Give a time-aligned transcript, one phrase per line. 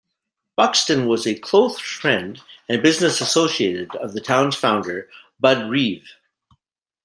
[0.57, 5.07] Buxton was a close friend and business associated of the town's founder,
[5.39, 6.15] Budd Reeve.